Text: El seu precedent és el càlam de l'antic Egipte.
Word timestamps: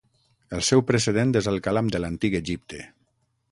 El 0.59 0.63
seu 0.69 0.81
precedent 0.91 1.35
és 1.43 1.51
el 1.53 1.61
càlam 1.69 1.93
de 1.97 2.03
l'antic 2.03 2.41
Egipte. 2.43 2.83